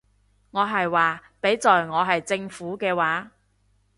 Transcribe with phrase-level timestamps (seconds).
[0.49, 3.33] 我係話，畀在我係政府嘅話